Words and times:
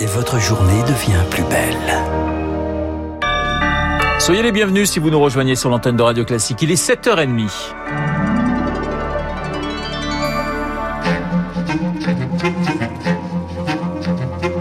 et 0.00 0.06
votre 0.06 0.40
journée 0.40 0.82
devient 0.82 1.22
plus 1.30 1.44
belle. 1.44 1.76
Soyez 4.18 4.42
les 4.42 4.52
bienvenus 4.52 4.90
si 4.90 4.98
vous 4.98 5.10
nous 5.10 5.20
rejoignez 5.20 5.56
sur 5.56 5.68
l'antenne 5.68 5.96
de 5.96 6.02
Radio 6.02 6.24
Classique. 6.24 6.62
Il 6.62 6.70
est 6.70 6.82
7h30.– 6.82 7.50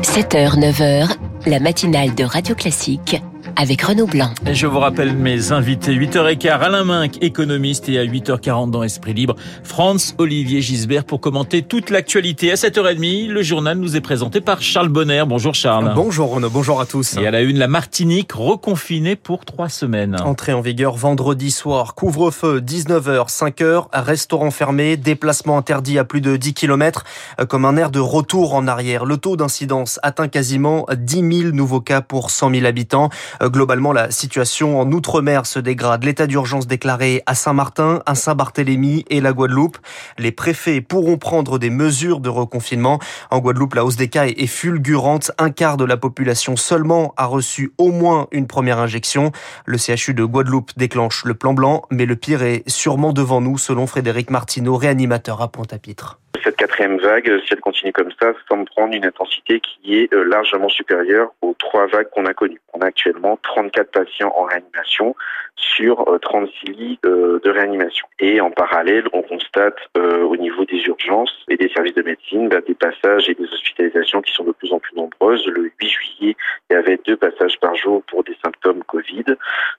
7h, 0.03 0.59
9h, 0.59 1.09
la 1.45 1.59
matinale 1.59 2.15
de 2.15 2.25
Radio 2.25 2.55
Classique 2.55 3.21
avec 3.59 3.81
Renaud 3.81 4.07
Blanc. 4.07 4.31
Je 4.49 4.67
vous 4.67 4.79
rappelle 4.79 5.17
mes 5.17 5.51
invités. 5.51 5.93
8h15, 5.93 6.47
Alain 6.49 6.85
Minck, 6.85 7.21
économiste, 7.21 7.89
et 7.89 7.99
à 7.99 8.05
8h40 8.05 8.71
dans 8.71 8.83
Esprit 8.83 9.13
Libre, 9.13 9.35
Franz 9.63 10.15
Olivier 10.17 10.61
Gisbert 10.61 11.03
pour 11.03 11.19
commenter 11.19 11.63
toute 11.63 11.89
l'actualité. 11.89 12.53
À 12.53 12.55
7h30, 12.55 13.27
le 13.27 13.43
journal 13.43 13.77
nous 13.77 13.97
est 13.97 14.01
présenté 14.01 14.39
par 14.39 14.61
Charles 14.61 14.87
Bonner. 14.87 15.25
Bonjour 15.27 15.55
Charles. 15.55 15.91
Bonjour 15.93 16.31
Renaud, 16.31 16.49
bonjour 16.49 16.79
à 16.79 16.85
tous. 16.85 17.17
Et 17.17 17.27
à 17.27 17.31
la 17.31 17.41
une, 17.41 17.57
la 17.59 17.67
Martinique 17.67 18.31
reconfinée 18.31 19.17
pour 19.17 19.43
trois 19.43 19.67
semaines. 19.67 20.15
Entrée 20.21 20.53
en 20.53 20.61
vigueur 20.61 20.95
vendredi 20.95 21.51
soir, 21.51 21.95
couvre-feu 21.95 22.61
19h, 22.61 23.27
5h, 23.27 23.87
restaurant 23.91 24.51
fermé, 24.51 24.95
déplacement 24.95 25.57
interdit 25.57 25.99
à 25.99 26.05
plus 26.05 26.21
de 26.21 26.37
10 26.37 26.53
km, 26.53 27.03
comme 27.49 27.65
un 27.65 27.75
air 27.75 27.91
de 27.91 27.99
retour 27.99 28.53
en 28.53 28.67
arrière. 28.67 29.03
Le 29.03 29.17
taux 29.17 29.35
d'incidence 29.35 29.99
atteint 30.01 30.29
quasiment 30.29 30.85
10 30.95 31.41
000 31.41 31.53
nouveaux 31.53 31.81
cas 31.81 31.99
pour 31.99 32.31
100 32.31 32.51
000 32.51 32.65
habitants. 32.65 33.09
Globalement, 33.49 33.93
la 33.93 34.11
situation 34.11 34.79
en 34.79 34.91
Outre-mer 34.91 35.45
se 35.45 35.59
dégrade. 35.59 36.03
L'état 36.03 36.27
d'urgence 36.27 36.67
déclaré 36.67 37.23
à 37.25 37.33
Saint-Martin, 37.33 38.01
à 38.05 38.13
Saint-Barthélemy 38.13 39.05
et 39.09 39.21
la 39.21 39.33
Guadeloupe. 39.33 39.77
Les 40.17 40.31
préfets 40.31 40.81
pourront 40.81 41.17
prendre 41.17 41.57
des 41.57 41.69
mesures 41.69 42.19
de 42.19 42.29
reconfinement. 42.29 42.99
En 43.31 43.39
Guadeloupe, 43.39 43.73
la 43.73 43.85
hausse 43.85 43.95
des 43.95 44.07
cas 44.07 44.25
est 44.27 44.47
fulgurante. 44.47 45.31
Un 45.37 45.49
quart 45.49 45.77
de 45.77 45.85
la 45.85 45.97
population 45.97 46.55
seulement 46.55 47.13
a 47.17 47.25
reçu 47.25 47.73
au 47.77 47.91
moins 47.91 48.27
une 48.31 48.45
première 48.45 48.79
injection. 48.79 49.31
Le 49.65 49.77
CHU 49.77 50.13
de 50.13 50.23
Guadeloupe 50.23 50.71
déclenche 50.77 51.25
le 51.25 51.33
plan 51.33 51.53
blanc, 51.53 51.83
mais 51.89 52.05
le 52.05 52.15
pire 52.15 52.43
est 52.43 52.67
sûrement 52.69 53.13
devant 53.13 53.41
nous, 53.41 53.57
selon 53.57 53.87
Frédéric 53.87 54.29
Martineau, 54.29 54.77
réanimateur 54.77 55.41
à 55.41 55.47
Pointe-à-Pitre. 55.47 56.19
Cette 56.43 56.55
quatrième 56.55 56.99
vague, 56.99 57.41
si 57.45 57.53
elle 57.53 57.59
continue 57.59 57.91
comme 57.91 58.11
ça, 58.19 58.33
semble 58.47 58.65
prendre 58.65 58.93
une 58.93 59.05
intensité 59.05 59.59
qui 59.59 59.99
est 59.99 60.13
euh, 60.13 60.23
largement 60.23 60.69
supérieure 60.69 61.33
aux 61.41 61.53
trois 61.57 61.87
vagues 61.87 62.09
qu'on 62.11 62.25
a 62.25 62.33
connues. 62.33 62.61
On 62.73 62.79
a 62.79 62.85
actuellement 62.85 63.37
34 63.43 63.91
patients 63.91 64.31
en 64.35 64.43
réanimation 64.43 65.15
sur 65.57 66.05
36 66.21 66.69
euh, 66.69 66.73
lits 66.73 66.99
euh, 67.05 67.39
de 67.43 67.49
réanimation. 67.49 68.07
Et 68.19 68.39
en 68.39 68.51
parallèle, 68.51 69.05
on 69.11 69.21
constate 69.21 69.77
au 69.95 70.35
niveau 70.37 70.65
des 70.65 70.77
urgences 70.85 71.33
et 71.49 71.57
des 71.57 71.69
services 71.69 71.93
de 71.95 72.03
médecine 72.03 72.47
bah, 72.47 72.61
des 72.61 72.75
passages 72.75 73.27
et 73.29 73.33
des 73.33 73.45
hospitalisations 73.45 74.21
qui 74.21 74.33
sont 74.33 74.43
de 74.43 74.51
plus 74.51 74.71
en 74.71 74.79
plus 74.79 74.95
nombreuses. 74.95 75.45
Le 75.47 75.71
8 75.81 75.89
juillet, 75.89 76.35
il 76.69 76.73
y 76.73 76.75
avait 76.75 76.99
deux 77.05 77.17
passages 77.17 77.59
par 77.59 77.75
jour 77.75 78.03
pour 78.03 78.23
des 78.23 78.37
symptômes 78.43 78.83
Covid. 78.83 79.25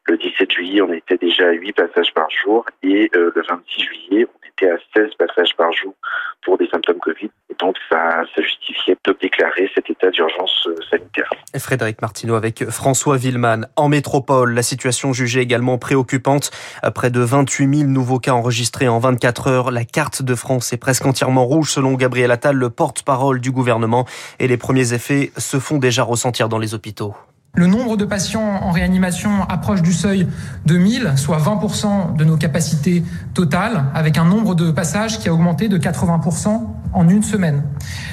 Le 0.04 0.16
17 0.16 0.50
juillet, 0.50 0.82
on 0.82 0.92
était 0.92 1.16
déjà 1.16 1.48
à 1.48 1.52
8 1.52 1.72
passages 1.72 2.12
par 2.14 2.28
jour. 2.30 2.66
Et 2.82 3.10
le 3.14 3.32
26 3.48 3.82
juillet, 3.82 4.26
à 4.66 4.76
16 4.96 5.10
passages 5.18 5.54
par 5.56 5.72
jour 5.72 5.94
pour 6.42 6.58
des 6.58 6.68
symptômes 6.68 6.98
Covid. 6.98 7.30
Et 7.50 7.54
donc, 7.58 7.76
ça, 7.90 8.22
ça 8.34 8.42
justifiait 8.42 8.96
de 9.04 9.16
déclarer 9.20 9.70
cet 9.74 9.90
état 9.90 10.10
d'urgence 10.10 10.66
euh, 10.66 10.74
sanitaire. 10.90 11.30
Frédéric 11.58 12.00
Martineau 12.00 12.34
avec 12.34 12.64
François 12.70 13.16
Villeman. 13.16 13.66
En 13.76 13.88
métropole, 13.88 14.54
la 14.54 14.62
situation 14.62 15.12
jugée 15.12 15.40
également 15.40 15.78
préoccupante. 15.78 16.50
Près 16.94 17.10
de 17.10 17.20
28 17.20 17.78
000 17.78 17.90
nouveaux 17.90 18.18
cas 18.18 18.32
enregistrés 18.32 18.88
en 18.88 18.98
24 18.98 19.48
heures. 19.48 19.70
La 19.70 19.84
carte 19.84 20.22
de 20.22 20.34
France 20.34 20.72
est 20.72 20.78
presque 20.78 21.06
entièrement 21.06 21.44
rouge 21.44 21.70
selon 21.70 21.94
Gabriel 21.94 22.30
Attal, 22.30 22.56
le 22.56 22.70
porte-parole 22.70 23.40
du 23.40 23.50
gouvernement. 23.50 24.06
Et 24.38 24.48
les 24.48 24.56
premiers 24.56 24.92
effets 24.92 25.32
se 25.36 25.58
font 25.58 25.78
déjà 25.78 26.02
ressentir 26.02 26.48
dans 26.48 26.58
les 26.58 26.74
hôpitaux. 26.74 27.14
Le 27.54 27.66
nombre 27.66 27.96
de 27.96 28.04
patients 28.04 28.60
en 28.62 28.70
réanimation 28.70 29.42
approche 29.48 29.82
du 29.82 29.92
seuil 29.92 30.28
de 30.66 30.78
1000, 30.78 31.14
soit 31.16 31.38
20% 31.38 32.16
de 32.16 32.24
nos 32.24 32.36
capacités 32.36 33.02
totales, 33.34 33.86
avec 33.92 34.18
un 34.18 34.24
nombre 34.24 34.54
de 34.54 34.70
passages 34.70 35.18
qui 35.18 35.28
a 35.28 35.34
augmenté 35.34 35.68
de 35.68 35.76
80% 35.76 36.60
en 36.92 37.08
une 37.08 37.22
semaine. 37.22 37.62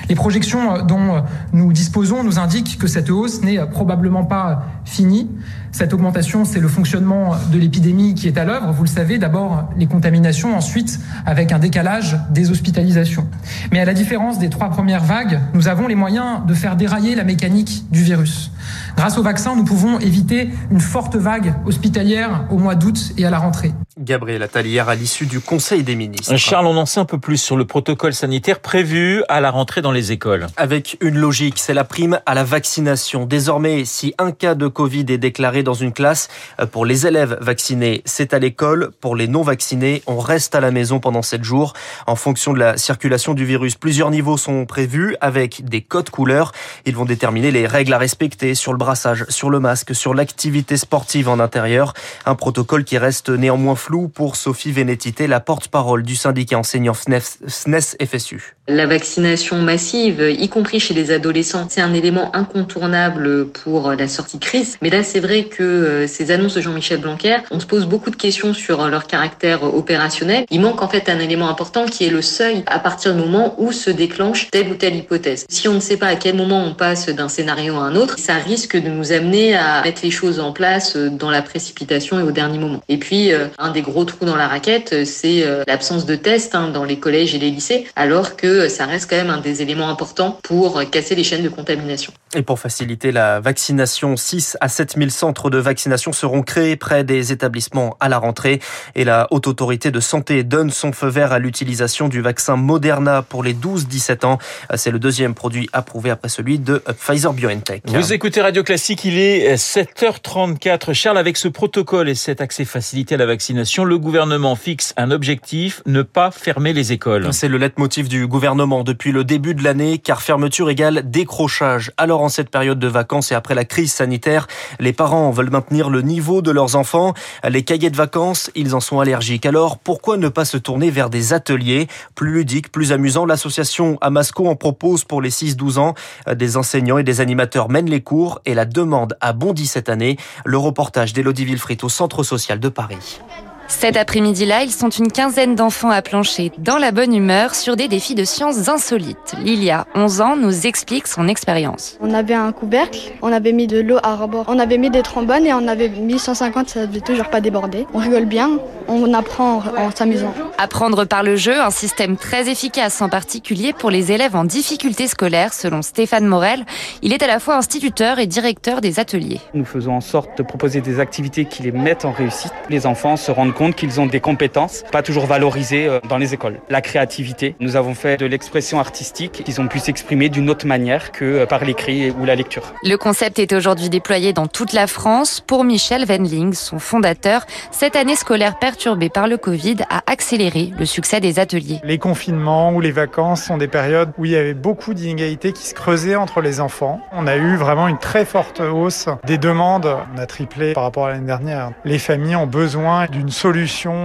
Les 0.10 0.16
projections 0.16 0.84
dont 0.84 1.24
nous 1.54 1.74
disposons 1.74 2.24
nous 2.24 2.40
indiquent 2.40 2.78
que 2.78 2.88
cette 2.88 3.10
hausse 3.10 3.42
n'est 3.42 3.66
probablement 3.66 4.26
pas 4.26 4.64
finie. 4.86 5.30
Cette 5.72 5.94
augmentation, 5.94 6.46
c'est 6.46 6.60
le 6.60 6.68
fonctionnement 6.68 7.36
de 7.52 7.58
l'épidémie 7.58 8.16
qui 8.16 8.28
est 8.28 8.38
à 8.38 8.46
l'œuvre. 8.46 8.72
Vous 8.72 8.84
le 8.84 8.90
savez, 8.90 9.18
d'abord 9.18 9.70
les 9.78 9.86
contaminations, 9.86 10.56
ensuite 10.56 11.00
avec 11.26 11.52
un 11.52 11.60
décalage 11.60 12.18
des 12.32 12.50
hospitalisations. 12.50 13.28
Mais 13.72 13.80
à 13.80 13.86
la 13.86 13.94
différence 13.94 14.40
des 14.40 14.50
trois 14.50 14.70
premières 14.70 15.04
vagues, 15.04 15.40
nous 15.54 15.68
avons 15.68 15.88
les 15.88 15.96
moyens 15.96 16.46
de 16.48 16.54
faire 16.54 16.76
dérailler 16.76 17.16
la 17.16 17.24
mécanique 17.24 17.86
du 17.92 18.02
virus. 18.02 18.52
Grâce 18.96 19.18
au 19.18 19.24
vaccin, 19.24 19.56
nous 19.56 19.66
pouvons 19.66 20.00
éviter 20.00 20.50
une 20.72 20.82
forte 20.82 21.16
vague 21.16 21.54
hospitalière 21.66 22.46
au 22.50 22.58
mois 22.58 22.76
d'août 22.76 23.14
et 23.18 23.26
à 23.26 23.30
la 23.30 23.40
rentrée. 23.40 23.74
Gabriel 24.08 24.42
Attal 24.42 24.66
hier 24.66 24.88
à 24.88 24.96
l'issue 24.96 25.26
du 25.26 25.42
Conseil 25.42 25.84
des 25.84 25.96
ministres. 25.96 26.38
Charles, 26.38 26.66
on 26.66 26.78
en 26.78 26.86
sait 26.86 27.02
un 27.02 27.06
peu 27.06 27.18
plus 27.18 27.36
sur 27.36 27.58
le 27.58 27.66
protocole 27.66 28.14
sanitaire 28.14 28.62
prévu 28.62 29.22
à 29.28 29.42
la 29.42 29.52
rentrée 29.52 29.82
dans 29.82 29.92
les 29.92 30.14
écoles. 30.14 30.48
Avec 30.56 30.98
une 31.02 31.18
logique, 31.18 31.60
c'est 31.60 31.74
la 31.74 31.84
prime 31.84 32.22
à 32.26 32.34
la 32.34 32.46
vaccination. 32.46 33.26
Désormais, 33.26 33.84
si 33.84 34.16
un 34.18 34.32
cas 34.32 34.56
de 34.56 34.68
Covid 34.68 35.06
est 35.10 35.18
déclaré 35.18 35.62
dans 35.62 35.74
une 35.74 35.92
classe, 35.92 36.30
euh, 36.62 36.66
pour 36.66 36.86
les 36.86 37.06
élèves 37.06 37.38
vaccinés, 37.42 38.02
c'est 38.06 38.34
à 38.34 38.40
l'école. 38.40 38.92
Pour 39.02 39.18
les 39.18 39.28
non 39.28 39.42
vaccinés, 39.42 40.02
on 40.08 40.20
reste 40.20 40.56
à 40.56 40.62
la 40.62 40.72
maison 40.72 41.02
pendant 41.02 41.22
7 41.22 41.44
jours. 41.44 41.74
En 42.08 42.16
fonction 42.16 42.54
de 42.54 42.60
la 42.60 42.78
circulation 42.78 43.34
du 43.34 43.44
virus, 43.44 43.76
plusieurs 43.76 44.10
niveaux 44.10 44.38
sont 44.38 44.66
prévus 44.66 45.18
avec 45.20 45.66
des 45.66 45.82
codes 45.82 46.10
couleurs. 46.10 46.54
Ils 46.86 46.96
vont 46.96 47.06
déterminer 47.06 47.52
les 47.52 47.68
règles 47.68 47.94
à 47.94 47.98
respecter 47.98 48.56
sur 48.56 48.72
le 48.72 48.78
brassage, 48.78 49.26
sur 49.28 49.50
le 49.50 49.60
masque, 49.60 49.94
sur 49.94 50.14
l'activité 50.14 50.78
sportive 50.78 51.28
en 51.28 51.42
intérieur. 51.42 51.94
Un 52.26 52.36
protocole 52.36 52.86
qui 52.86 52.98
reste 52.98 53.30
néanmoins 53.30 53.76
flou 53.76 53.97
pour 54.06 54.36
Sophie 54.36 54.72
Vénétité, 54.72 55.26
la 55.26 55.40
porte-parole 55.40 56.04
du 56.04 56.16
syndicat 56.16 56.60
enseignant 56.60 56.94
SNES-FSU. 56.94 58.56
La 58.68 58.86
vaccination 58.86 59.58
massive, 59.62 60.22
y 60.22 60.50
compris 60.50 60.80
chez 60.80 60.94
les 60.94 61.12
adolescents, 61.12 61.68
c'est 61.70 61.82
un 61.82 61.94
élément 61.94 62.36
incontournable 62.36 63.48
pour 63.48 63.94
la 63.94 64.08
sortie 64.08 64.40
crise. 64.40 64.78
Mais 64.82 64.90
là, 64.90 65.04
c'est 65.04 65.22
vrai 65.22 65.46
que 65.46 65.64
euh, 65.64 66.08
ces 66.08 66.32
annonces 66.32 66.56
de 66.56 66.62
Jean-Michel 66.62 67.00
Blanquer, 67.00 67.38
on 67.50 67.60
se 67.60 67.66
pose 67.66 67.86
beaucoup 67.86 68.12
de 68.12 68.18
questions 68.18 68.54
sur 68.54 68.88
leur 68.90 69.08
caractère 69.08 69.64
opérationnel. 69.64 70.46
Il 70.52 70.62
manque 70.62 70.82
en 70.82 70.90
fait 70.90 71.10
un 71.10 71.20
élément 71.20 71.50
important 71.50 71.86
qui 71.86 72.06
est 72.06 72.10
le 72.10 72.22
seuil 72.22 72.64
à 72.68 72.80
partir 72.80 73.16
du 73.16 73.22
moment 73.22 73.56
où 73.58 73.72
se 73.72 73.90
déclenche 73.90 74.52
telle 74.52 74.70
ou 74.70 74.76
telle 74.76 74.98
hypothèse. 74.98 75.46
Si 75.50 75.68
on 75.70 75.76
ne 75.76 75.80
sait 75.80 75.98
pas 75.98 76.08
à 76.08 76.16
quel 76.16 76.36
moment 76.36 76.64
on 76.64 76.74
passe 76.74 77.08
d'un 77.08 77.30
scénario 77.30 77.78
à 77.78 77.84
un 77.84 77.96
autre, 77.96 78.20
ça 78.20 78.36
risque 78.36 78.76
de 78.76 78.90
nous 78.90 79.14
amener 79.14 79.56
à 79.56 79.82
mettre 79.84 80.02
les 80.04 80.12
choses 80.12 80.42
en 80.42 80.52
place 80.52 80.98
dans 80.98 81.32
la 81.32 81.42
précipitation 81.42 82.20
et 82.20 82.24
au 82.24 82.32
dernier 82.32 82.60
moment. 82.60 82.82
Et 82.90 82.98
puis, 82.98 83.32
euh, 83.32 83.48
un 83.58 83.72
des 83.72 83.82
gros 83.88 84.06
trous 84.06 84.26
dans 84.26 84.36
la 84.36 84.48
raquette, 84.48 85.06
c'est 85.06 85.44
euh, 85.44 85.64
l'absence 85.68 86.06
de 86.06 86.16
tests 86.16 86.56
hein, 86.56 86.70
dans 86.70 86.84
les 86.84 87.00
collèges 87.00 87.34
et 87.34 87.40
les 87.40 87.50
lycées, 87.50 87.88
alors 87.96 88.36
que 88.36 88.68
ça 88.68 88.86
reste 88.86 89.10
quand 89.10 89.16
même 89.16 89.30
un 89.30 89.40
des 89.40 89.62
éléments 89.62 89.90
importants 89.90 90.40
pour 90.44 90.82
casser 90.90 91.16
les 91.16 91.24
chaînes 91.24 91.44
de 91.44 91.50
contamination. 91.50 92.12
Et 92.36 92.42
pour 92.42 92.60
faciliter 92.60 93.12
la 93.12 93.40
vaccination, 93.40 94.18
6 94.18 94.58
à 94.60 94.68
7 94.68 94.96
000 94.98 95.10
centres 95.10 95.50
de 95.50 95.58
vaccination 95.58 96.12
seront 96.12 96.42
créés 96.42 96.76
près 96.76 97.06
des 97.06 97.32
établissements 97.32 97.96
à 98.00 98.10
la 98.10 98.18
rentrée. 98.18 98.60
Et 98.96 99.06
la 99.06 99.28
Haute 99.32 99.48
Autorité 99.48 99.92
de 99.92 100.00
Santé 100.02 100.44
donne 100.44 100.70
son 100.70 100.92
feu 100.92 101.08
vert 101.08 101.32
à 101.32 101.40
l'utilisation 101.40 102.10
du 102.10 102.22
vaccin 102.22 102.58
Moderna 102.58 103.22
pour 103.22 103.44
les 103.44 103.54
12-17 103.54 104.26
ans. 104.26 104.38
C'est 104.76 104.92
le 104.92 105.00
deuxième 105.00 105.34
produit 105.34 105.70
approuvé 105.72 106.10
après 106.10 106.30
celui 106.30 106.60
de 106.60 106.84
Pfizer-BioNTech. 107.00 107.84
Vous 107.86 108.12
écoutez 108.12 108.42
Radio 108.42 108.64
Classique, 108.64 109.06
il 109.06 109.18
est 109.18 109.56
7h34. 109.56 110.94
Charles, 110.94 111.18
avec 111.18 111.38
ce 111.38 111.48
protocole 111.48 112.10
et 112.10 112.16
cet 112.16 112.42
accès 112.42 112.66
facilité 112.66 113.16
à 113.16 113.18
la 113.18 113.26
vaccination, 113.26 113.77
le 113.84 113.98
gouvernement 113.98 114.56
fixe 114.56 114.94
un 114.98 115.12
objectif, 115.12 115.82
ne 115.86 116.02
pas 116.02 116.32
fermer 116.32 116.74
les 116.74 116.92
écoles. 116.92 117.28
C'est 117.32 117.48
le 117.48 117.58
leitmotiv 117.58 118.08
du 118.08 118.28
gouvernement 118.28 118.84
depuis 118.84 119.12
le 119.12 119.24
début 119.24 119.54
de 119.54 119.64
l'année, 119.64 119.98
car 119.98 120.22
fermeture 120.22 120.70
égale 120.70 121.10
décrochage. 121.10 121.92
Alors 121.98 122.22
en 122.22 122.30
cette 122.30 122.50
période 122.50 122.80
de 122.80 122.88
vacances 122.88 123.32
et 123.32 123.36
après 123.36 123.56
la 123.56 123.66
crise 123.66 123.92
sanitaire, 123.92 124.48
les 124.80 124.94
parents 124.94 125.32
veulent 125.32 125.50
maintenir 125.50 125.90
le 125.90 126.02
niveau 126.02 126.42
de 126.42 126.52
leurs 126.52 126.76
enfants. 126.76 127.14
Les 127.48 127.64
cahiers 127.64 127.90
de 127.90 127.98
vacances, 127.98 128.52
ils 128.56 128.76
en 128.76 128.80
sont 128.80 129.00
allergiques. 129.00 129.46
Alors 129.46 129.78
pourquoi 129.78 130.18
ne 130.18 130.30
pas 130.30 130.46
se 130.46 130.58
tourner 130.58 130.90
vers 130.90 131.10
des 131.10 131.34
ateliers 131.34 131.88
plus 132.16 132.32
ludiques, 132.32 132.72
plus 132.72 132.92
amusants? 132.92 133.26
L'association 133.26 133.98
Amasco 134.02 134.48
en 134.48 134.56
propose 134.56 135.04
pour 135.04 135.22
les 135.22 135.30
6-12 135.30 135.78
ans. 135.78 135.94
Des 136.34 136.58
enseignants 136.58 136.98
et 136.98 137.04
des 137.04 137.22
animateurs 137.22 137.70
mènent 137.70 137.90
les 137.90 138.02
cours 138.02 138.42
et 138.46 138.54
la 138.54 138.66
demande 138.66 139.18
a 139.22 139.34
bondi 139.34 139.68
cette 139.68 139.90
année. 139.90 140.18
Le 140.46 140.58
reportage 140.58 141.14
d'Élodie 141.14 141.46
Villefrit 141.46 141.78
au 141.84 141.90
Centre 141.90 142.24
social 142.24 142.60
de 142.60 142.70
Paris. 142.70 143.20
Cet 143.68 143.98
après-midi-là, 143.98 144.64
ils 144.64 144.72
sont 144.72 144.90
une 144.90 145.12
quinzaine 145.12 145.56
d'enfants 145.56 145.90
à 145.90 146.02
plancher 146.02 146.54
dans 146.58 146.78
la 146.78 146.92
bonne 146.92 147.14
humeur 147.14 147.54
sur 147.54 147.76
des 147.76 147.90
défis 147.90 148.16
de 148.16 148.24
sciences 148.24 148.70
insolites. 148.70 149.36
Lilia, 149.44 149.86
11 149.94 150.22
ans, 150.22 150.36
nous 150.38 150.66
explique 150.66 151.06
son 151.06 151.28
expérience. 151.28 151.98
On 152.00 152.14
avait 152.14 152.34
un 152.34 152.54
couvercle, 152.54 153.12
on 153.22 153.32
avait 153.32 153.52
mis 153.52 153.68
de 153.68 153.80
l'eau 153.82 153.98
à 154.04 154.16
rebord, 154.16 154.46
on 154.48 154.58
avait 154.58 154.78
mis 154.78 154.90
des 154.90 155.02
trombones 155.02 155.46
et 155.46 155.54
on 155.54 155.68
avait 155.68 155.90
mis 155.90 156.18
150, 156.18 156.70
ça 156.70 156.88
devait 156.88 157.02
toujours 157.02 157.30
pas 157.30 157.42
déborder. 157.42 157.86
On 157.94 158.00
rigole 158.00 158.26
bien, 158.26 158.58
on 158.88 159.14
apprend 159.14 159.62
en 159.78 159.92
s'amusant. 159.94 160.34
Apprendre 160.58 161.06
par 161.06 161.24
le 161.24 161.36
jeu, 161.36 161.60
un 161.60 161.70
système 161.70 162.16
très 162.16 162.50
efficace 162.50 163.02
en 163.02 163.10
particulier 163.10 163.74
pour 163.74 163.92
les 163.92 164.14
élèves 164.14 164.36
en 164.36 164.46
difficulté 164.46 165.08
scolaire, 165.08 165.54
selon 165.54 165.82
Stéphane 165.82 166.26
Morel. 166.26 166.66
Il 167.02 167.12
est 167.12 167.22
à 167.22 167.28
la 167.28 167.40
fois 167.40 167.58
instituteur 167.58 168.18
et 168.20 168.28
directeur 168.28 168.80
des 168.80 169.00
ateliers. 169.00 169.42
Nous 169.54 169.66
faisons 169.66 169.94
en 169.94 170.02
sorte 170.02 170.38
de 170.38 170.44
proposer 170.44 170.80
des 170.80 171.02
activités 171.02 171.46
qui 171.46 171.64
les 171.64 171.74
mettent 171.74 172.06
en 172.06 172.12
réussite. 172.12 172.54
Les 172.70 172.86
enfants 172.86 173.18
se 173.18 173.30
rendent 173.30 173.54
compte 173.58 173.76
qu'ils 173.76 174.00
ont 174.00 174.06
des 174.06 174.20
compétences 174.20 174.84
pas 174.92 175.02
toujours 175.02 175.26
valorisées 175.26 175.88
euh, 175.88 176.00
dans 176.08 176.18
les 176.18 176.36
écoles. 176.36 176.60
La 176.70 176.82
créativité, 176.82 177.56
nous 177.60 177.76
avons 177.76 177.96
fait 177.96 178.16
de 178.18 178.28
l'expression 178.28 178.80
artistique 178.80 179.44
qu'ils 179.44 179.60
ont 179.60 179.68
pu 179.68 179.80
s'exprimer 179.80 180.30
d'une 180.30 180.52
autre 180.52 180.68
manière 180.68 181.12
que 181.12 181.26
euh, 181.26 181.46
par 181.48 181.66
l'écrit 181.66 182.12
ou 182.12 182.24
la 182.24 182.36
lecture. 182.36 182.62
Le 182.84 182.96
concept 182.98 183.40
est 183.40 183.54
aujourd'hui 183.54 183.90
déployé 183.90 184.32
dans 184.32 184.46
toute 184.46 184.74
la 184.74 184.86
France. 184.86 185.44
Pour 185.46 185.64
Michel 185.64 186.06
Venling, 186.06 186.54
son 186.54 186.78
fondateur, 186.78 187.48
cette 187.72 187.96
année 187.96 188.16
scolaire 188.16 188.60
perturbée 188.60 189.10
par 189.10 189.28
le 189.28 189.38
Covid 189.38 189.78
a 189.90 190.04
accéléré 190.06 190.72
le 190.78 190.86
succès 190.86 191.20
des 191.20 191.40
ateliers. 191.40 191.80
Les 191.84 191.98
confinements 191.98 192.72
ou 192.74 192.80
les 192.80 192.92
vacances 192.92 193.44
sont 193.44 193.58
des 193.58 193.68
périodes 193.68 194.12
où 194.20 194.26
il 194.26 194.32
y 194.32 194.36
avait 194.36 194.54
beaucoup 194.54 194.94
d'inégalités 194.94 195.52
qui 195.52 195.66
se 195.66 195.74
creusaient 195.74 196.16
entre 196.16 196.42
les 196.42 196.60
enfants. 196.60 197.02
On 197.12 197.26
a 197.26 197.38
eu 197.38 197.56
vraiment 197.56 197.88
une 197.88 197.98
très 197.98 198.24
forte 198.24 198.60
hausse 198.60 199.10
des 199.26 199.40
demandes. 199.40 199.98
On 200.16 200.20
a 200.20 200.28
triplé 200.28 200.74
par 200.74 200.84
rapport 200.84 201.08
à 201.08 201.10
l'année 201.10 201.26
dernière. 201.26 201.72
Les 201.86 201.98
familles 201.98 202.36
ont 202.36 202.46
besoin 202.46 203.08
d'une 203.08 203.32
solution 203.32 203.47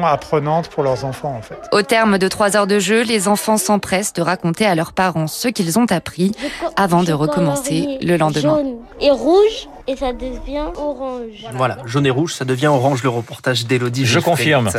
apprenante 0.05 0.69
pour 0.69 0.83
leurs 0.83 1.05
enfants 1.05 1.35
en 1.37 1.43
fait. 1.43 1.59
Au 1.73 1.83
terme 1.83 2.19
de 2.19 2.29
trois 2.29 2.57
heures 2.57 2.67
de 2.67 2.79
jeu, 2.79 3.03
les 3.03 3.29
enfants 3.29 3.57
s'empressent 3.57 4.13
de 4.13 4.23
raconter 4.23 4.67
à 4.67 4.75
leurs 4.75 4.93
parents 4.93 5.27
ce 5.27 5.49
qu'ils 5.49 5.79
ont 5.79 5.91
appris 5.91 6.33
avant 6.77 7.03
de 7.03 7.13
recommencer 7.13 7.99
le 8.03 8.17
lendemain. 8.17 8.57
Jaune 8.57 8.77
et 9.01 9.11
rouge 9.11 9.69
et 9.89 9.97
ça 9.97 10.13
devient 10.13 10.67
orange. 10.77 11.47
Voilà, 11.55 11.79
jaune 11.87 12.07
et 12.07 12.11
rouge, 12.11 12.35
ça 12.35 12.45
devient 12.45 12.69
orange, 12.69 13.03
le 13.03 13.09
reportage 13.09 13.67
d'Elodie. 13.67 14.07
Je 14.07 14.21
confirme. 14.21 14.71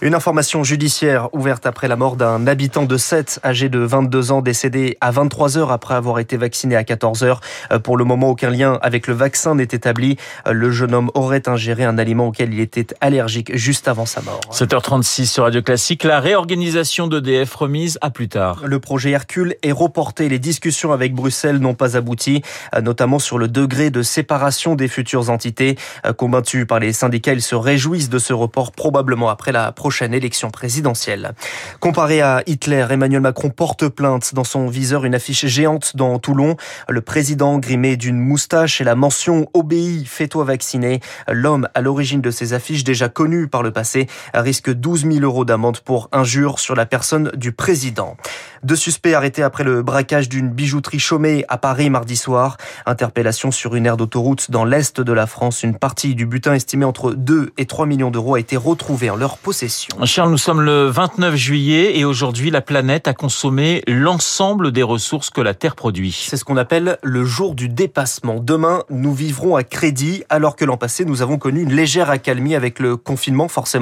Une 0.00 0.14
information 0.14 0.64
judiciaire 0.64 1.28
ouverte 1.34 1.66
après 1.66 1.86
la 1.86 1.96
mort 1.96 2.16
d'un 2.16 2.46
habitant 2.46 2.84
de 2.84 2.96
7, 2.96 3.40
âgé 3.44 3.68
de 3.68 3.78
22 3.78 4.32
ans, 4.32 4.40
décédé 4.40 4.96
à 5.00 5.10
23 5.10 5.58
heures 5.58 5.70
après 5.70 5.94
avoir 5.94 6.18
été 6.18 6.36
vacciné 6.38 6.76
à 6.76 6.84
14 6.84 7.24
heures. 7.24 7.40
Pour 7.82 7.98
le 7.98 8.04
moment, 8.04 8.30
aucun 8.30 8.50
lien 8.50 8.78
avec 8.80 9.06
le 9.06 9.14
vaccin 9.14 9.54
n'est 9.54 9.64
établi. 9.64 10.16
Le 10.50 10.70
jeune 10.70 10.94
homme 10.94 11.10
aurait 11.14 11.46
ingéré 11.48 11.84
un 11.84 11.98
aliment 11.98 12.28
auquel 12.28 12.54
il 12.54 12.60
était 12.60 12.86
allergique 13.00 13.54
juste 13.54 13.86
avant 13.86 13.97
sa 14.06 14.22
mort. 14.22 14.40
7h36 14.52 15.26
sur 15.26 15.44
Radio 15.44 15.62
Classique, 15.62 16.04
la 16.04 16.20
réorganisation 16.20 17.06
d'EDF 17.06 17.54
remise 17.54 17.98
à 18.00 18.10
plus 18.10 18.28
tard. 18.28 18.62
Le 18.64 18.78
projet 18.78 19.10
Hercule 19.10 19.56
est 19.62 19.72
reporté. 19.72 20.28
Les 20.28 20.38
discussions 20.38 20.92
avec 20.92 21.14
Bruxelles 21.14 21.58
n'ont 21.58 21.74
pas 21.74 21.96
abouti, 21.96 22.42
notamment 22.82 23.18
sur 23.18 23.38
le 23.38 23.48
degré 23.48 23.90
de 23.90 24.02
séparation 24.02 24.74
des 24.74 24.88
futures 24.88 25.30
entités. 25.30 25.76
Combattus 26.16 26.66
par 26.66 26.78
les 26.78 26.92
syndicats, 26.92 27.32
ils 27.32 27.42
se 27.42 27.54
réjouissent 27.54 28.10
de 28.10 28.18
ce 28.18 28.32
report 28.32 28.72
probablement 28.72 29.30
après 29.30 29.52
la 29.52 29.72
prochaine 29.72 30.14
élection 30.14 30.50
présidentielle. 30.50 31.32
Comparé 31.80 32.20
à 32.20 32.42
Hitler, 32.46 32.86
Emmanuel 32.90 33.20
Macron 33.20 33.50
porte 33.50 33.88
plainte 33.88 34.34
dans 34.34 34.44
son 34.44 34.68
viseur 34.68 35.04
une 35.04 35.14
affiche 35.14 35.46
géante 35.46 35.96
dans 35.96 36.18
Toulon. 36.18 36.56
Le 36.88 37.00
président 37.00 37.58
grimé 37.58 37.96
d'une 37.96 38.18
moustache 38.18 38.80
et 38.80 38.84
la 38.84 38.94
mention 38.94 39.48
obéis, 39.54 40.04
fais-toi 40.06 40.44
vacciner. 40.44 41.00
L'homme 41.28 41.68
à 41.74 41.80
l'origine 41.80 42.20
de 42.20 42.30
ces 42.30 42.52
affiches 42.52 42.84
déjà 42.84 43.08
connues 43.08 43.48
par 43.48 43.62
le 43.62 43.70
passé 43.70 43.87
risque 44.34 44.72
12 44.72 45.06
000 45.10 45.20
euros 45.20 45.44
d'amende 45.44 45.78
pour 45.80 46.08
injure 46.12 46.58
sur 46.58 46.74
la 46.74 46.86
personne 46.86 47.30
du 47.34 47.52
président. 47.52 48.16
Deux 48.62 48.76
suspects 48.76 49.14
arrêtés 49.14 49.42
après 49.42 49.64
le 49.64 49.82
braquage 49.82 50.28
d'une 50.28 50.48
bijouterie 50.48 50.98
chômée 50.98 51.44
à 51.48 51.58
Paris 51.58 51.90
mardi 51.90 52.16
soir. 52.16 52.56
Interpellation 52.86 53.50
sur 53.50 53.74
une 53.74 53.86
aire 53.86 53.96
d'autoroute 53.96 54.50
dans 54.50 54.64
l'est 54.64 55.00
de 55.00 55.12
la 55.12 55.26
France. 55.26 55.62
Une 55.62 55.76
partie 55.76 56.14
du 56.14 56.26
butin 56.26 56.54
estimé 56.54 56.84
entre 56.84 57.12
2 57.12 57.52
et 57.56 57.66
3 57.66 57.86
millions 57.86 58.10
d'euros 58.10 58.34
a 58.34 58.40
été 58.40 58.56
retrouvée 58.56 59.10
en 59.10 59.16
leur 59.16 59.38
possession. 59.38 59.96
Charles, 60.04 60.30
nous 60.30 60.38
sommes 60.38 60.60
le 60.60 60.86
29 60.86 61.34
juillet 61.36 61.98
et 61.98 62.04
aujourd'hui 62.04 62.50
la 62.50 62.60
planète 62.60 63.08
a 63.08 63.14
consommé 63.14 63.82
l'ensemble 63.86 64.72
des 64.72 64.82
ressources 64.82 65.30
que 65.30 65.40
la 65.40 65.54
Terre 65.54 65.76
produit. 65.76 66.26
C'est 66.28 66.36
ce 66.36 66.44
qu'on 66.44 66.56
appelle 66.56 66.98
le 67.02 67.24
jour 67.24 67.54
du 67.54 67.68
dépassement. 67.68 68.40
Demain, 68.40 68.82
nous 68.90 69.14
vivrons 69.14 69.56
à 69.56 69.62
crédit 69.62 70.24
alors 70.28 70.56
que 70.56 70.64
l'an 70.64 70.76
passé, 70.76 71.04
nous 71.04 71.22
avons 71.22 71.38
connu 71.38 71.62
une 71.62 71.72
légère 71.72 72.10
accalmie 72.10 72.54
avec 72.54 72.80
le 72.80 72.96
confinement 72.96 73.48
forcément. 73.48 73.77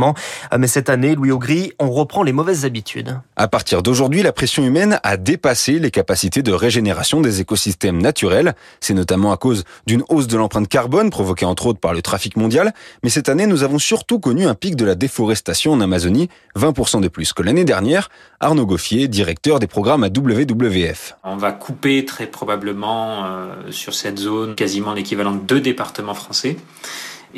Mais 0.56 0.66
cette 0.66 0.90
année, 0.90 1.14
Louis 1.14 1.30
Augry, 1.30 1.72
on 1.78 1.90
reprend 1.90 2.22
les 2.22 2.32
mauvaises 2.32 2.64
habitudes. 2.64 3.18
À 3.36 3.48
partir 3.48 3.82
d'aujourd'hui, 3.82 4.22
la 4.22 4.32
pression 4.32 4.64
humaine 4.64 5.00
a 5.02 5.16
dépassé 5.16 5.78
les 5.78 5.90
capacités 5.90 6.42
de 6.42 6.52
régénération 6.52 7.20
des 7.20 7.40
écosystèmes 7.40 8.00
naturels. 8.00 8.54
C'est 8.80 8.94
notamment 8.94 9.32
à 9.32 9.36
cause 9.36 9.64
d'une 9.86 10.02
hausse 10.08 10.26
de 10.26 10.36
l'empreinte 10.36 10.68
carbone 10.68 11.10
provoquée 11.10 11.46
entre 11.46 11.66
autres 11.66 11.80
par 11.80 11.94
le 11.94 12.02
trafic 12.02 12.36
mondial. 12.36 12.72
Mais 13.02 13.10
cette 13.10 13.28
année, 13.28 13.46
nous 13.46 13.62
avons 13.62 13.78
surtout 13.78 14.18
connu 14.18 14.46
un 14.46 14.54
pic 14.54 14.76
de 14.76 14.84
la 14.84 14.94
déforestation 14.94 15.72
en 15.72 15.80
Amazonie, 15.80 16.28
20% 16.56 17.00
de 17.00 17.08
plus 17.08 17.32
que 17.32 17.42
l'année 17.42 17.64
dernière. 17.64 18.08
Arnaud 18.40 18.66
Goffier, 18.66 19.08
directeur 19.08 19.58
des 19.58 19.66
programmes 19.66 20.04
à 20.04 20.08
WWF. 20.08 21.16
On 21.24 21.36
va 21.36 21.52
couper 21.52 22.04
très 22.04 22.26
probablement 22.26 23.24
euh, 23.24 23.70
sur 23.70 23.94
cette 23.94 24.18
zone 24.18 24.54
quasiment 24.54 24.92
l'équivalent 24.92 25.32
de 25.32 25.40
deux 25.40 25.60
départements 25.60 26.14
français. 26.14 26.56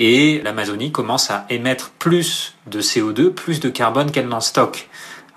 Et 0.00 0.41
l'Amazonie 0.43 0.93
commence 0.93 1.31
à 1.31 1.45
émettre 1.50 1.91
plus 1.91 2.55
de 2.71 2.81
CO2, 2.81 3.31
plus 3.31 3.61
de 3.61 3.69
carbone 3.69 4.11
qu'elle 4.11 4.29
n'en 4.29 4.41
stocke 4.41 4.89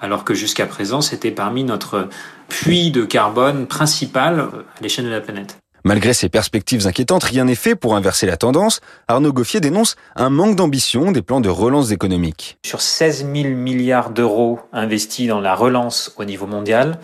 alors 0.01 0.23
que 0.23 0.33
jusqu'à 0.33 0.65
présent, 0.65 0.99
c'était 0.99 1.31
parmi 1.31 1.63
notre 1.63 2.09
puits 2.49 2.91
de 2.91 3.05
carbone 3.05 3.67
principal 3.67 4.39
à 4.39 4.81
l'échelle 4.81 5.05
de 5.05 5.11
la 5.11 5.21
planète. 5.21 5.57
Malgré 5.83 6.13
ces 6.13 6.29
perspectives 6.29 6.85
inquiétantes, 6.85 7.23
rien 7.23 7.45
n'est 7.45 7.55
fait 7.55 7.75
pour 7.75 7.95
inverser 7.95 8.25
la 8.27 8.37
tendance. 8.37 8.81
Arnaud 9.07 9.31
Goffier 9.31 9.61
dénonce 9.61 9.95
un 10.15 10.29
manque 10.29 10.55
d'ambition 10.55 11.11
des 11.11 11.21
plans 11.21 11.41
de 11.41 11.49
relance 11.49 11.91
économique. 11.91 12.57
Sur 12.65 12.81
16 12.81 13.27
000 13.33 13.55
milliards 13.55 14.09
d'euros 14.09 14.59
investis 14.73 15.27
dans 15.27 15.39
la 15.39 15.55
relance 15.55 16.13
au 16.17 16.25
niveau 16.25 16.45
mondial, 16.45 16.99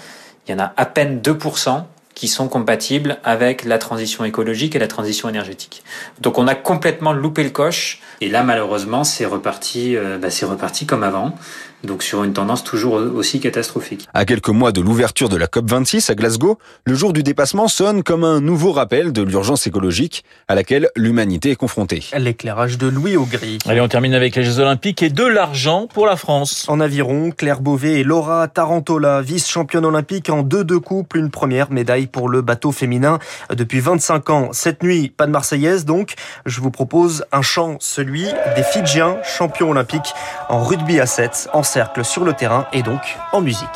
il 0.47 0.51
y 0.51 0.53
en 0.55 0.59
a 0.59 0.73
à 0.75 0.85
peine 0.85 1.21
2% 1.21 1.83
qui 2.17 2.27
sont 2.27 2.47
compatibles 2.47 3.19
avec 3.23 3.63
la 3.63 3.77
transition 3.77 4.25
écologique 4.25 4.75
et 4.75 4.79
la 4.79 4.87
transition 4.87 5.29
énergétique. 5.29 5.83
Donc 6.19 6.39
on 6.39 6.47
a 6.47 6.55
complètement 6.55 7.13
loupé 7.13 7.43
le 7.43 7.51
coche 7.51 8.01
et 8.21 8.27
là 8.27 8.41
malheureusement 8.41 9.03
c'est 9.03 9.25
reparti, 9.25 9.95
euh, 9.95 10.17
bah, 10.17 10.31
c'est 10.31 10.47
reparti 10.47 10.87
comme 10.87 11.03
avant. 11.03 11.35
Donc 11.83 12.01
sur 12.01 12.23
une 12.23 12.33
tendance 12.33 12.63
toujours 12.63 12.93
aussi 12.93 13.39
catastrophique. 13.39 14.07
À 14.13 14.25
quelques 14.25 14.49
mois 14.49 14.71
de 14.71 14.81
l'ouverture 14.81 15.29
de 15.29 15.37
la 15.37 15.45
COP26 15.45 16.11
à 16.11 16.15
Glasgow, 16.15 16.57
le 16.85 16.95
jour 16.95 17.13
du 17.13 17.21
dépassement 17.21 17.67
sonne 17.67 18.01
comme 18.01 18.23
un 18.23 18.41
nouveau 18.41 18.71
rappel 18.71 19.13
de 19.13 19.21
l'urgence 19.21 19.67
écologique 19.67 20.23
à 20.47 20.55
laquelle 20.55 20.89
l'humanité 20.95 21.51
est 21.51 21.55
confrontée. 21.55 22.03
L'éclairage 22.17 22.79
de 22.79 22.87
Louis 22.87 23.15
Augry. 23.15 23.59
Allez, 23.67 23.81
on 23.81 23.87
termine 23.87 24.15
avec 24.15 24.35
les 24.35 24.43
Jeux 24.43 24.59
Olympiques 24.59 25.03
et 25.03 25.09
de 25.09 25.23
l'argent 25.23 25.87
pour 25.93 26.07
la 26.07 26.15
France. 26.15 26.65
En 26.67 26.79
aviron, 26.79 27.29
Claire 27.29 27.61
Beauvais 27.61 27.99
et 27.99 28.03
Laura 28.03 28.47
Tarantola, 28.47 29.21
vice-championne 29.21 29.85
olympique 29.85 30.29
en 30.29 30.41
deux 30.41 30.63
de 30.63 30.77
couple, 30.77 31.17
une 31.17 31.29
première 31.29 31.71
médaille 31.71 32.07
pour 32.07 32.27
le 32.27 32.41
bateau 32.41 32.71
féminin 32.71 33.19
depuis 33.53 33.81
25 33.81 34.29
ans. 34.31 34.49
Cette 34.51 34.81
nuit, 34.81 35.09
pas 35.15 35.27
de 35.27 35.31
Marseillaise 35.31 35.85
donc, 35.85 36.15
je 36.45 36.59
vous 36.59 36.71
propose 36.71 37.23
un 37.31 37.43
chant, 37.43 37.77
celui 37.79 38.25
des 38.55 38.63
Fidjiens, 38.63 39.17
champions 39.23 39.69
olympiques 39.69 40.13
en 40.49 40.63
rugby 40.63 40.99
à 40.99 41.05
7, 41.05 41.49
en 41.53 41.63
cercle 41.67 42.03
sur 42.03 42.23
le 42.23 42.33
terrain 42.33 42.65
et 42.73 42.81
donc 42.81 43.17
en 43.31 43.41
musique. 43.41 43.67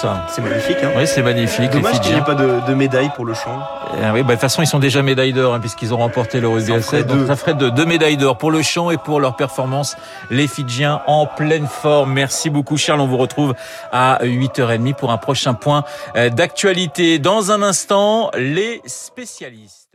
Ça. 0.00 0.26
C'est 0.28 0.42
magnifique. 0.42 0.78
Hein 0.82 0.92
oui, 0.96 1.06
c'est 1.06 1.22
magnifique. 1.22 1.70
Dommage 1.70 2.00
qu'il 2.00 2.12
n'y 2.12 2.18
ait 2.18 2.24
pas 2.24 2.34
de, 2.34 2.66
de, 2.66 2.74
médaille 2.74 3.10
pour 3.14 3.24
le 3.24 3.34
chant. 3.34 3.60
Euh, 3.94 4.12
oui, 4.12 4.22
bah, 4.22 4.28
de 4.28 4.32
toute 4.32 4.40
façon, 4.40 4.62
ils 4.62 4.66
sont 4.66 4.78
déjà 4.78 5.02
médailles 5.02 5.32
d'or 5.32 5.54
hein, 5.54 5.60
puisqu'ils 5.60 5.92
ont 5.92 5.98
remporté 5.98 6.40
le 6.40 6.48
rugby 6.48 6.72
à 6.72 6.80
7. 6.80 7.06
Donc 7.06 7.26
ça 7.26 7.36
ferait 7.36 7.54
deux, 7.54 7.70
deux 7.70 7.84
médailles 7.84 8.16
d'or 8.16 8.38
pour 8.38 8.50
le 8.50 8.62
chant 8.62 8.90
et 8.90 8.96
pour 8.96 9.20
leur 9.20 9.36
performance. 9.36 9.96
Les 10.30 10.48
Fidjiens 10.48 11.02
en 11.06 11.26
pleine 11.26 11.66
forme. 11.66 12.12
Merci 12.12 12.50
beaucoup 12.50 12.76
Charles. 12.76 13.00
On 13.00 13.06
vous 13.06 13.18
retrouve 13.18 13.54
à 13.92 14.18
8h30 14.22 14.94
pour 14.94 15.12
un 15.12 15.18
prochain 15.18 15.54
point 15.54 15.84
d'actualité. 16.14 17.18
Dans 17.18 17.52
un 17.52 17.62
instant, 17.62 18.30
les 18.36 18.80
spécialistes. 18.86 19.89